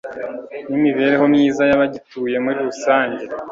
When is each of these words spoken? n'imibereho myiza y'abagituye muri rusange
n'imibereho 0.69 1.25
myiza 1.33 1.63
y'abagituye 1.69 2.37
muri 2.43 2.57
rusange 2.67 3.23